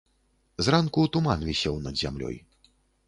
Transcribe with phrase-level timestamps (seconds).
[0.67, 2.41] Зранку туман вісеў над зямлёй.